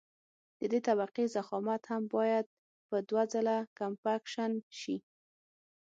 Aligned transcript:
د 0.59 0.61
دې 0.71 0.79
طبقې 0.87 1.23
ضخامت 1.35 1.81
هم 1.91 2.03
باید 2.15 2.45
په 2.87 2.97
دوه 3.09 3.23
ځله 3.33 3.57
کمپکشن 3.79 4.51
شي 4.79 4.97